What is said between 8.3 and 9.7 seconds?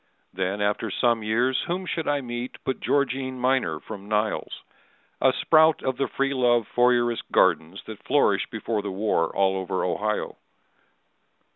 Before the war all